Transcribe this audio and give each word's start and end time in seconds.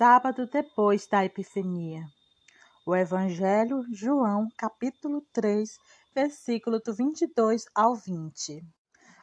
sábado 0.00 0.46
depois 0.46 1.06
da 1.06 1.26
Epifania. 1.26 2.06
O 2.86 2.96
Evangelho, 2.96 3.84
João, 3.92 4.48
capítulo 4.56 5.20
3, 5.30 5.78
versículo 6.14 6.80
do 6.80 6.94
22 6.94 7.66
ao 7.74 7.94
20. 7.94 8.64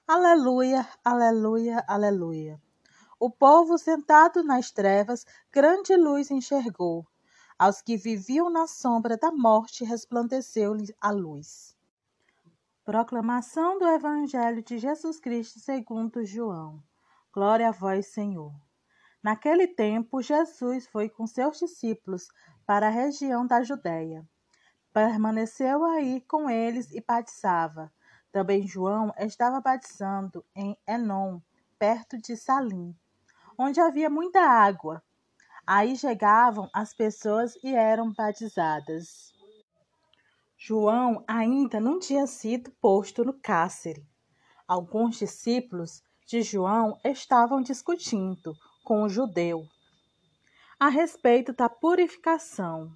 Aleluia, 0.07 0.87
aleluia, 1.03 1.83
aleluia. 1.87 2.61
O 3.19 3.27
povo 3.27 3.75
sentado 3.79 4.43
nas 4.43 4.69
trevas, 4.69 5.25
grande 5.51 5.95
luz 5.95 6.29
enxergou. 6.29 7.07
Aos 7.57 7.81
que 7.81 7.97
viviam 7.97 8.47
na 8.47 8.67
sombra 8.67 9.17
da 9.17 9.31
morte, 9.31 9.83
resplandeceu-lhe 9.83 10.93
a 11.01 11.09
luz. 11.09 11.75
Proclamação 12.85 13.79
do 13.79 13.87
Evangelho 13.87 14.61
de 14.61 14.77
Jesus 14.77 15.19
Cristo 15.19 15.59
segundo 15.59 16.23
João. 16.23 16.83
Glória 17.33 17.69
a 17.69 17.71
vós, 17.71 18.05
Senhor. 18.05 18.66
Naquele 19.27 19.67
tempo, 19.67 20.21
Jesus 20.21 20.87
foi 20.87 21.09
com 21.09 21.27
seus 21.27 21.59
discípulos 21.59 22.29
para 22.65 22.87
a 22.87 22.89
região 22.89 23.45
da 23.45 23.61
Judéia. 23.61 24.25
Permaneceu 24.93 25.83
aí 25.83 26.21
com 26.21 26.49
eles 26.49 26.89
e 26.93 27.03
batizava. 27.05 27.91
Também 28.31 28.65
João 28.65 29.13
estava 29.17 29.59
batizando 29.59 30.45
em 30.55 30.77
Enom, 30.87 31.41
perto 31.77 32.17
de 32.17 32.37
Salim, 32.37 32.95
onde 33.57 33.81
havia 33.81 34.09
muita 34.09 34.39
água. 34.39 35.03
Aí 35.65 35.97
chegavam 35.97 36.69
as 36.73 36.93
pessoas 36.93 37.53
e 37.61 37.75
eram 37.75 38.13
batizadas. 38.13 39.33
João 40.57 41.21
ainda 41.27 41.81
não 41.81 41.99
tinha 41.99 42.25
sido 42.27 42.71
posto 42.79 43.25
no 43.25 43.33
cárcere. 43.33 44.07
Alguns 44.65 45.17
discípulos 45.17 46.01
de 46.25 46.41
João 46.41 46.97
estavam 47.03 47.61
discutindo 47.61 48.55
com 48.87 49.03
o 49.03 49.09
judeu 49.09 49.67
a 50.79 50.87
respeito 50.87 51.51
da 51.51 51.67
purificação. 51.67 52.89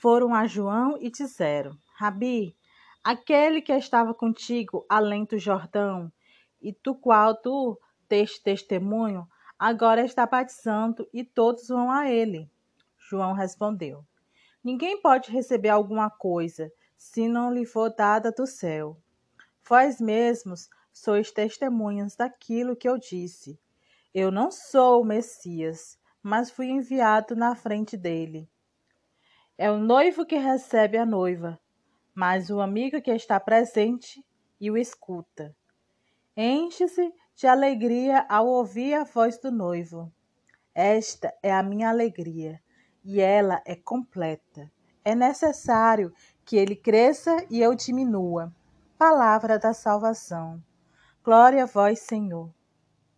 Foram 0.00 0.34
a 0.34 0.46
João 0.46 0.96
e 0.98 1.10
disseram: 1.10 1.76
Rabi, 1.94 2.56
aquele 3.04 3.60
que 3.60 3.70
estava 3.70 4.14
contigo 4.14 4.86
além 4.88 5.26
do 5.26 5.36
Jordão, 5.36 6.10
e 6.58 6.74
do 6.82 6.94
qual 6.94 7.36
tu 7.36 7.78
deste 8.08 8.42
testemunho, 8.42 9.28
agora 9.58 10.02
está 10.02 10.24
batizando 10.24 11.06
e 11.12 11.22
todos 11.22 11.68
vão 11.68 11.90
a 11.90 12.10
ele. 12.10 12.50
João 12.96 13.34
respondeu: 13.34 14.02
Ninguém 14.64 15.02
pode 15.02 15.30
receber 15.30 15.68
alguma 15.68 16.08
coisa 16.08 16.72
se 16.96 17.28
não 17.28 17.52
lhe 17.52 17.66
for 17.66 17.94
dada 17.94 18.32
do 18.32 18.46
céu. 18.46 18.96
Vós 19.68 20.00
mesmos 20.00 20.70
sois 20.90 21.30
testemunhas 21.30 22.16
daquilo 22.16 22.74
que 22.74 22.88
eu 22.88 22.96
disse. 22.96 23.60
Eu 24.14 24.30
não 24.30 24.50
sou 24.50 25.02
o 25.02 25.04
Messias, 25.04 25.98
mas 26.22 26.50
fui 26.50 26.68
enviado 26.68 27.36
na 27.36 27.54
frente 27.54 27.96
dele. 27.96 28.48
É 29.56 29.70
o 29.70 29.78
noivo 29.78 30.24
que 30.24 30.36
recebe 30.36 30.96
a 30.96 31.04
noiva, 31.04 31.60
mas 32.14 32.48
o 32.48 32.60
amigo 32.60 33.02
que 33.02 33.10
está 33.10 33.38
presente 33.38 34.24
e 34.60 34.70
o 34.70 34.76
escuta. 34.76 35.54
Enche-se 36.36 37.12
de 37.34 37.46
alegria 37.46 38.24
ao 38.28 38.46
ouvir 38.46 38.94
a 38.94 39.04
voz 39.04 39.38
do 39.38 39.50
noivo. 39.50 40.12
Esta 40.74 41.34
é 41.42 41.52
a 41.52 41.62
minha 41.62 41.88
alegria, 41.88 42.60
e 43.04 43.20
ela 43.20 43.60
é 43.66 43.76
completa. 43.76 44.70
É 45.04 45.14
necessário 45.14 46.12
que 46.44 46.56
ele 46.56 46.76
cresça 46.76 47.36
e 47.50 47.60
eu 47.60 47.74
diminua. 47.74 48.52
Palavra 48.96 49.58
da 49.58 49.72
salvação. 49.72 50.62
Glória 51.22 51.64
a 51.64 51.66
vós, 51.66 52.00
Senhor. 52.00 52.57